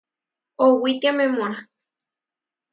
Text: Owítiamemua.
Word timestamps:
Owítiamemua. 0.65 1.49